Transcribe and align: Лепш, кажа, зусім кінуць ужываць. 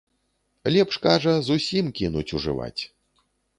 Лепш, 0.75 0.97
кажа, 1.03 1.35
зусім 1.51 1.93
кінуць 2.01 2.27
ужываць. 2.43 2.81